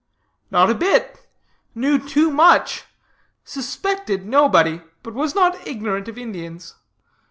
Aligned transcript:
"Not 0.49 0.71
a 0.71 0.73
bit. 0.73 1.27
Knew 1.75 1.99
too 1.99 2.31
much. 2.31 2.85
Suspected 3.43 4.25
nobody, 4.25 4.81
but 5.03 5.13
was 5.13 5.35
not 5.35 5.67
ignorant 5.67 6.07
of 6.07 6.17
Indians. 6.17 6.73